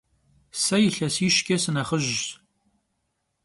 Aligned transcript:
Se 0.63 0.75
yilhesişç'e 0.83 1.57
sınexhıjş. 1.63 2.21